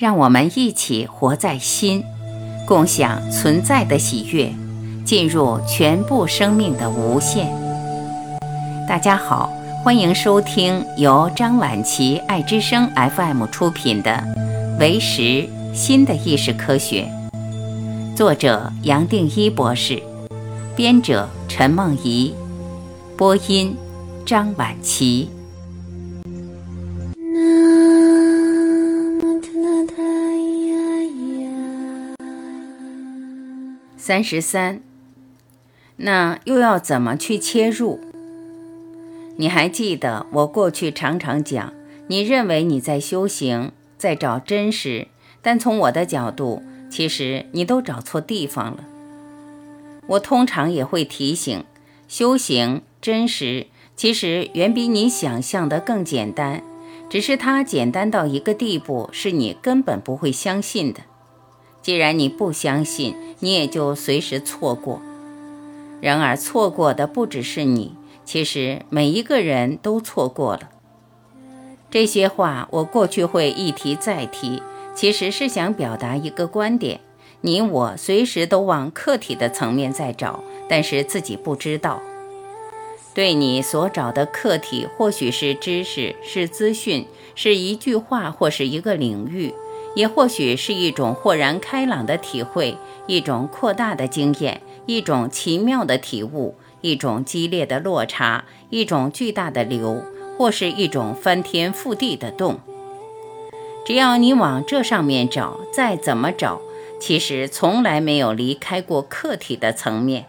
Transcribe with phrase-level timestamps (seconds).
[0.00, 2.02] 让我们一起活在心，
[2.66, 4.50] 共享存在的喜悦，
[5.04, 7.52] 进入全部生命的无限。
[8.88, 9.52] 大家好，
[9.84, 14.24] 欢迎收听由张晚琪爱之声 FM 出品的
[14.78, 17.06] 《为识新的意识科学》，
[18.16, 20.02] 作者杨定一博士，
[20.74, 22.34] 编者陈梦怡，
[23.18, 23.76] 播音
[24.24, 25.28] 张晚琪。
[34.10, 34.82] 三十三，
[35.98, 38.00] 那又要怎么去切入？
[39.36, 41.72] 你还记得我过去常常讲，
[42.08, 45.06] 你认为你在修行，在找真实，
[45.40, 46.60] 但从我的角度，
[46.90, 48.84] 其实你都找错地方了。
[50.08, 51.64] 我通常也会提醒，
[52.08, 56.64] 修行真实，其实远比你想象的更简单，
[57.08, 61.02] 只是它简单到一个地步，是你根本不会相信的。
[61.82, 65.02] 既然你不相信，你也就随时错过。
[66.00, 70.70] 然而，错过的不只是你，其实每一个人都错过了。
[71.90, 74.62] 这些话我过去会一提再提，
[74.94, 77.00] 其实是想表达一个观点：
[77.40, 82.00] 你我随时都往客体的层面在找，但是自己不知道。
[83.12, 89.52] 对你所找的客体，或许是知识，是资讯，是一句话，或是一个领域。
[89.94, 100.04] 也或许是一种豁然开朗的体会，一种扩大的经验，一种奇妙的体悟，一种激烈的落差，一种巨大的流，
[100.38, 102.60] 或是一种翻天覆地的动。
[103.84, 106.60] 只要你往这上面找，再怎么找，
[107.00, 110.26] 其实从来没有离开过客体的层面。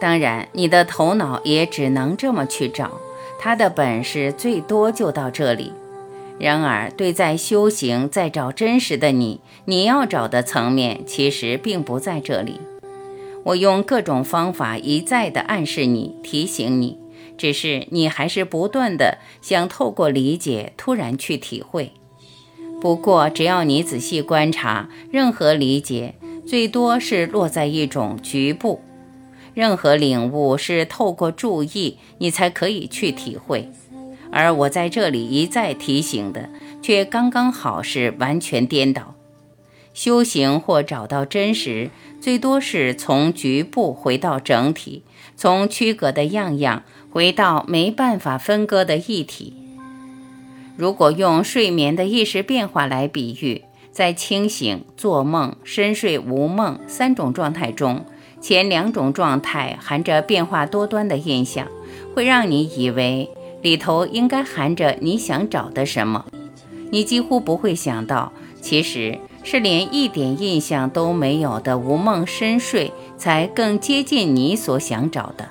[0.00, 2.92] 当然，你的头脑也只能这么去找，
[3.38, 5.74] 它的本事最多就到这里。
[6.40, 12.58] 然而，对在修行、在找真实的你，你要找的层面其实并不在这里。
[13.44, 16.98] 我用各种方法一再的暗示你、提醒你，
[17.36, 21.92] 只是你还是不断的想透过理解突然去体会。
[22.80, 26.14] 不过，只要你仔细观察，任何理解
[26.46, 28.80] 最多是落在一种局部；
[29.52, 33.70] 任何领悟是透过注意，你才可以去体会。
[34.32, 36.48] 而我在这里一再提醒的，
[36.80, 39.14] 却刚刚好是完全颠倒。
[39.92, 45.02] 修行或找到真实，最多是从局部回到整体，
[45.36, 49.54] 从区隔的样样回到没办法分割的一体。
[50.76, 58.06] 如果用睡眠的意识变化来比喻，在清醒、做梦、深睡、无梦三种状态中，
[58.40, 61.66] 前两种状态含着变化多端的印象，
[62.14, 63.28] 会让你以为。
[63.62, 66.24] 里头应该含着你想找的什么，
[66.90, 75.50] 你几乎不会想到，其实是连一点印象都没有的无梦深睡，才更接近你所想找的。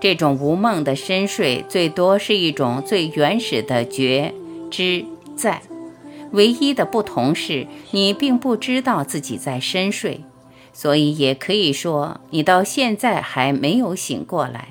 [0.00, 4.32] 这种无梦的深睡，最多是一种最原始的觉
[4.70, 5.04] 知
[5.36, 5.60] 在，
[6.30, 10.22] 唯一的不同是你并不知道自己在深睡，
[10.72, 14.68] 所以也可以说你到现在还没有醒过来。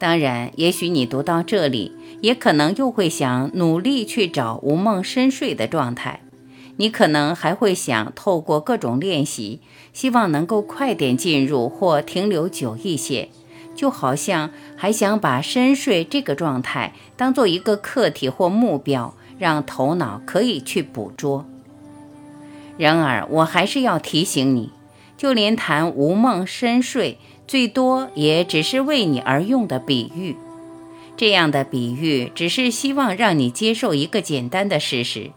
[0.00, 6.22] 当然，也许你读到这里，也可能又会想努力去找无梦深睡的状态。
[6.78, 9.60] 你可能还会想透过各种练习，
[9.92, 13.28] 希望能够快点进入或停留久一些，
[13.76, 21.44] 就好像还想把深睡这个状态当做一个课题或目标，让头脑可以去捕捉。
[22.78, 24.70] 然而，我还是要提醒你，
[25.18, 27.18] 就连谈无梦深睡。
[27.50, 30.36] 最多也只是为你而用的比喻，
[31.16, 35.32] 这样的比喻只是希望让你接受一个简单的事实：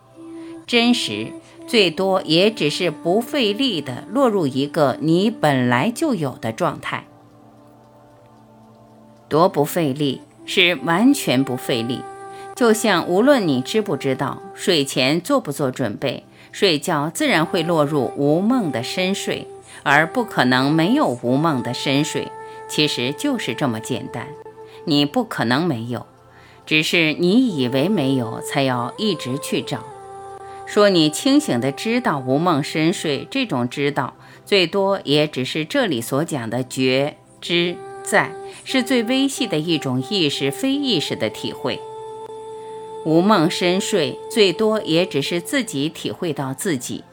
[0.68, 1.34] 真实
[1.66, 7.06] 最多也只是不费力的落入一个你本来就有的状态。
[9.28, 12.02] 多不费力，是完全不费力。
[12.56, 19.48] 就像无论你知不知道，睡前做不做准备，睡觉自然会落入无梦的深睡。
[19.84, 22.32] 而不可能没有无梦的深水，
[22.68, 24.28] 其实就是这么简单。
[24.86, 26.06] 你不可能没有，
[26.66, 29.84] 只是你以为没有，才要一直去找。
[30.66, 34.14] 说你清醒的知道无梦深睡，这种知道，
[34.46, 38.32] 最多也只是这里所讲的觉知在，
[38.64, 41.80] 是最微细的一种意识非意识的体会。
[43.06, 47.04] 无梦深睡，最多也只是自己体会到自己，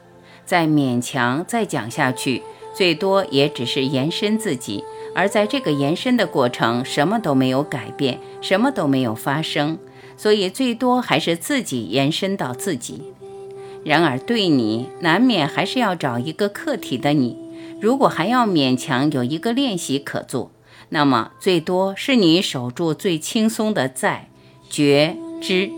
[0.45, 2.41] 再勉强再讲下去。
[2.73, 4.83] 最多也只是延伸自己，
[5.13, 9.77] 而在这个延伸的过程，什么都没有改变，什么都没有发生，
[10.15, 13.01] 所以最多还是自己延伸到自己。
[13.83, 17.37] 然而对你，难免还是要找一个客体的你。
[17.81, 20.51] 如果还要勉强有一个练习可做，
[20.89, 24.29] 那么最多是你守住最轻松的在
[24.69, 25.71] 觉知。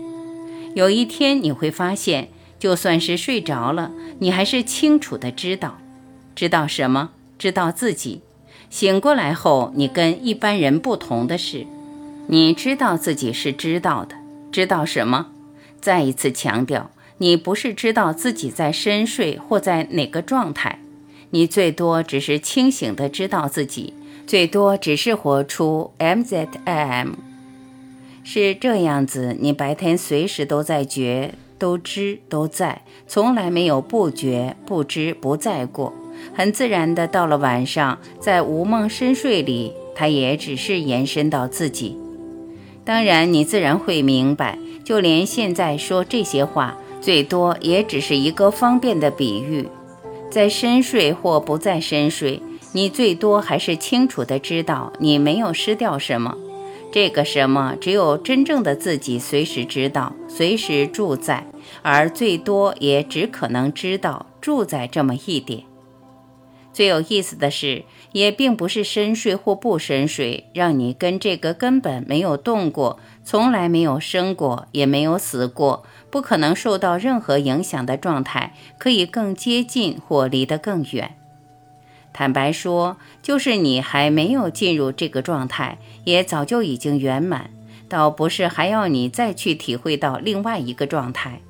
[0.74, 5.78] 有一天你会发现，就算是睡着了，你还是清楚的知道，
[6.34, 7.10] 知道什么？
[7.38, 8.20] 知道自己。
[8.70, 11.66] 醒过来后，你跟一般人不同的是，
[12.26, 14.16] 你知道自己是知道的。
[14.50, 15.28] 知道什么？
[15.80, 20.78] 再一次强调，你不是知道自己在深睡或在哪个状态，
[21.30, 23.94] 你最多只是清醒的知道自己，
[24.26, 27.14] 最多只是活出 MZIM。
[28.22, 35.92] 是这样子，你白天随时都在觉，都知，都在，从来没有不觉、不知、不在过。
[36.34, 41.96] 很自然的，到了晚上，在无梦深睡里，它也只是延伸到自己。
[42.84, 49.68] 当然，你自然会明白，就连现在说这些话，最多也只是一个方便的比喻。
[50.30, 56.36] 在深睡或不在深睡，你最多还是清楚的知道你没有失掉什么。
[56.92, 61.46] 这个什么，只有真正的自己随时知道，随时住在，
[61.82, 65.62] 而最多也只可能知道住在这么一点。
[66.74, 81.16] 最有意思的是，也并不是深睡或不深睡，让你跟这个根本没有动过、从来没有生过、也没有死过、不可能受到任何影响的状态，可以更接近或离得更远。
[82.12, 87.50] 坦白说，就是你还没有进入这个状态，也早就已经圆满，
[87.88, 91.40] 倒不是还要你再去体会到另外一个状态。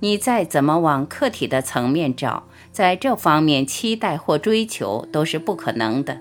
[0.00, 6.20] 你再怎么往客体的层面找，在这方面期待或追求都是不可能的。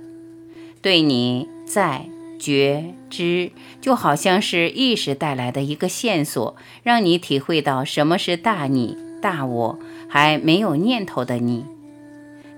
[0.82, 2.08] 对你在
[2.40, 3.52] 觉知，
[3.82, 11.66] 就好像是意识带来的一个线索，让你体会到什么是大你、大我，还没有念头的你。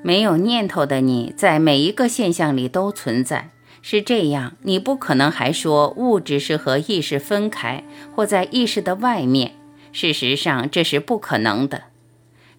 [0.02, 3.50] 没有念头的你在每一个现象里都存在，
[3.82, 4.56] 是这样。
[4.62, 7.84] 你不可能还说物质是和意识分开，
[8.16, 9.54] 或在意识的外面。
[9.92, 11.84] 事实上，这是不可能的。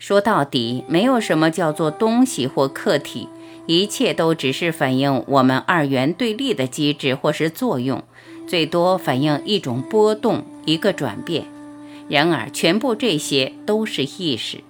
[0.00, 3.29] 说到底，没有什么叫做东西或客体，
[3.67, 8.02] 一切都只是反映我们二元对立的机制或是作用，
[8.49, 11.44] 最多反映一种波动、一个转变。
[12.08, 14.64] 然而，全部这些都是意识。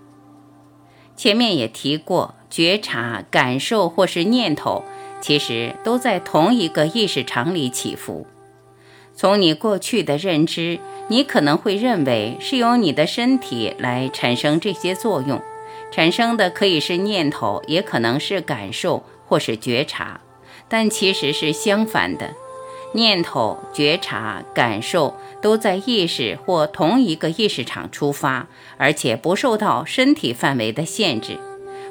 [1.16, 4.82] 前面也提过，觉察、感受或是念头，
[5.20, 8.26] 其实都在同一个意识场里起伏。
[9.20, 10.78] 从你过去的认知，
[11.08, 15.43] 你可能会认为是由你的身体来产生这些作用，
[15.93, 20.22] 产生的可以是念头，也可能是感受或是觉察，
[20.70, 22.32] 但其实是相反的。
[22.94, 28.46] 念头、觉察、感受都在意识或同一个意识场出发，
[28.78, 31.37] 而且不受到身体范围的限制。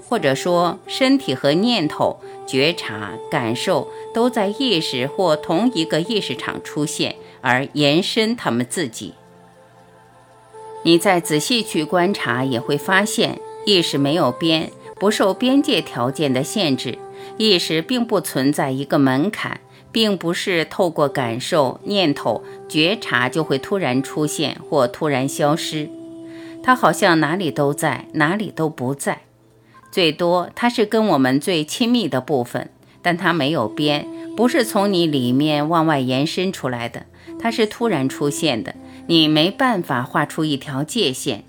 [0.10, 9.14] 或者说，身体和念头、觉察、感受都在意识或同一个意识场出现，而延伸他们自己。
[10.82, 16.98] 你再仔细去观察，也会发现，意识没有边，不受边界条件的限制。
[17.38, 19.62] 意识并不存在一个门槛，
[19.92, 25.88] 并不是透过感受、念头、觉察就会突然出现或突然消失。
[26.64, 29.22] 它好像哪里都在，哪里都不在。
[29.91, 32.69] 最多，它是跟我们最亲密的部分，
[33.01, 37.05] 但它没有边，不是从你里面往外延伸出来的，
[37.39, 38.75] 它是突然出现的，
[39.08, 41.43] 你没办法画出一条界限。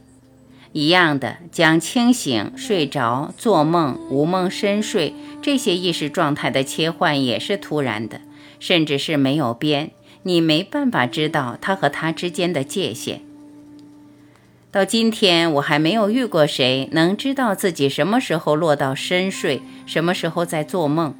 [0.73, 8.21] 一样的，将清醒、睡着、做梦、无梦、深睡这些意识状态的切换也是突然的，
[8.61, 9.91] 甚至是没有边，
[10.23, 13.23] 你没办法知道它和它之间的界限。
[14.73, 21.13] 到今天，我还没有遇过谁能知道自己什么时候落到深睡，什么时候在做梦。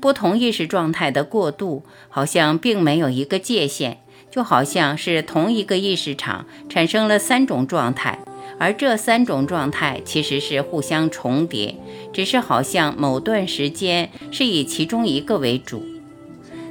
[0.00, 3.98] 不同意识状态的过渡，好像并没有一个界限，
[4.30, 8.20] 就好像是同一个意识场产生了三种状态，
[8.60, 11.74] 而这三种状态其实是互相重叠，
[12.12, 15.84] 只是好像某段时间是以其中一个为主。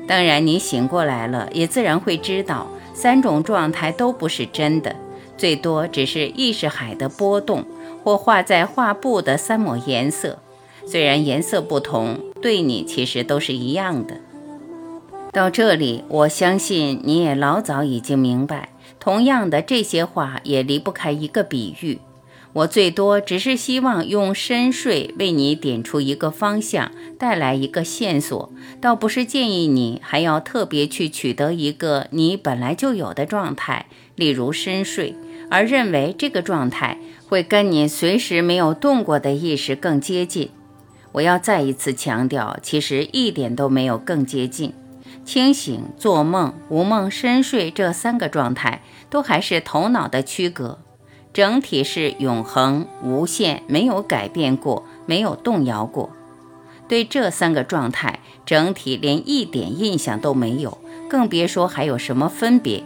[0.08, 4.96] 当然，你醒过来了，也自然会知道三种状态都不是真的。
[5.41, 7.65] 最多只是意识海的波动，
[8.03, 10.38] 或画在画布的三抹颜色。
[10.86, 14.17] 虽然颜色不同，对你其实都是一样的。
[15.31, 18.69] 到这里，我相信你也老早已经明白。
[19.00, 21.98] 同样的，这些话也离不开一个比喻。
[22.53, 35.15] 我最多只是希望用深睡为你点出一个方向，带来一个线索，倒不是建议你还要特别去取得一个你本来就有的状态，例如深睡。
[35.51, 40.50] 而认为这个状态会跟你随时没有动过的意识更接近。
[41.12, 44.74] 我要再一次强调，其实一点都没有更接近。
[45.25, 50.79] 清醒、做梦、无梦、深睡这三个状态，都还是头脑的区隔，
[51.34, 56.12] 整体是永恒、无限，没有改变过，没有动摇过。
[56.88, 60.77] 对这三个状态，整体连一点印象都没有，
[61.10, 62.86] 更别说还有什么分别。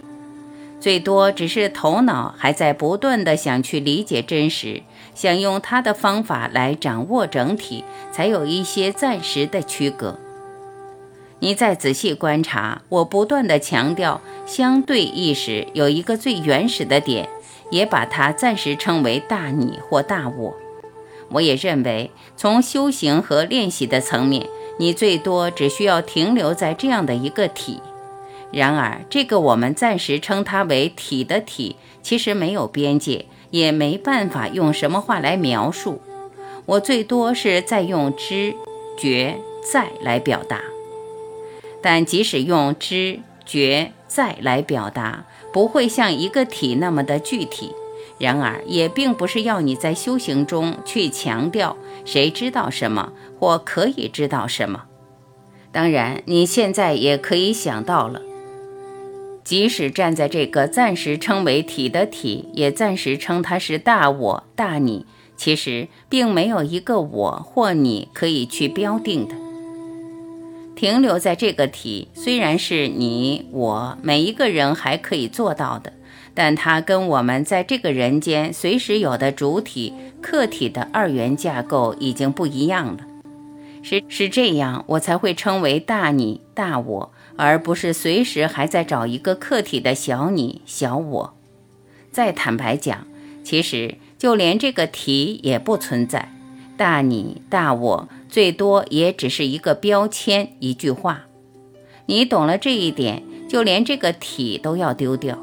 [0.85, 4.83] 最多只是头脑还在不断的想去理解真实，
[5.15, 10.19] 想用他的方法来掌握整体，才有一些暂时的区隔。
[11.39, 17.27] 你再仔细观察，我不断的强调，相对意识有一个最原始的点，
[17.71, 20.55] 也把它暂时称为大你或大我。
[21.31, 27.81] 我也认为，从修行和练习的层面，你最多只需要停留在这样的一个体。
[28.51, 36.01] 然而，这个我们暂时称它为体的体，其实没有边界，也没办法用什么话来描述。
[36.65, 38.55] 我最多是在用知、
[38.97, 39.37] 觉、
[39.71, 40.61] 在来表达。
[41.81, 47.71] 但即使用知、觉、在来表达，不会像一个体那么的具体。
[48.17, 51.75] 然而，也并不是要你在修行中去强调
[52.05, 54.85] 谁知道什么或可以知道什么。
[55.73, 58.21] 当然，你现在也可以想到了。
[59.45, 65.05] 即使站在这个暂时称为体的体，也暂时称它是大我、大你，
[65.37, 69.35] 其实并没有一个我或你可以去标定的。
[70.75, 75.93] 停留在这个体，虽然是你我每一个人还可以做到的，
[76.33, 83.05] 但它跟我们在这个人间随时有的主体、客体的二元架构已经不一样了。
[83.83, 87.11] 是是这样，我才会称为大你、大我。
[87.37, 91.33] 而不是随时还在找一个客体的小你、小我。
[92.11, 93.05] 再坦白讲，
[93.43, 96.31] 其实就连这个题也不存在，
[96.77, 101.25] 大你、大我，最多也只是一个标签、一句话。
[102.05, 105.39] 你懂了这一点，就连这个体都要丢掉。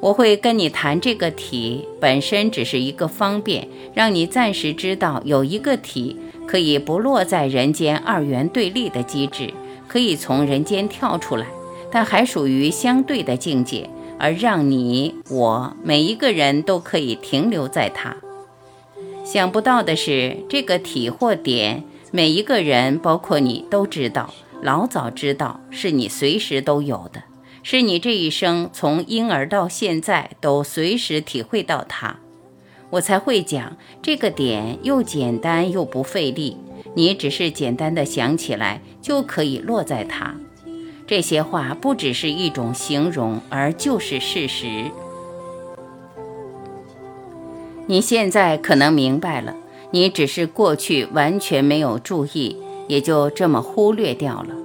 [0.00, 9.52] 我会跟你谈这个体本身只是一个方便，让你暂时知道有一个体可以不落在人间二元对立的机制。
[9.92, 11.46] 可以从人间跳出来，
[11.90, 18.16] 但还属于相对的境界，而让你我每一个人都可以停留在它。
[19.22, 24.32] 想不到的是，这个体或点，每一个人，包括你，都知道，
[24.62, 27.24] 老早知道，是你随时都有的，
[27.62, 32.16] 是你这一生从婴儿到现在都随时体会到它。
[32.92, 36.58] 我才会讲这个点又简单又不费力。
[36.94, 40.36] 你只是简单的想起来，就可以落在它。
[41.06, 44.90] 这些话不只是一种形容，而就是事实。
[47.86, 49.56] 你现在可能明白了，
[49.90, 52.58] 你只是过去完全没有注意，
[52.88, 54.61] 也就这么忽略掉了。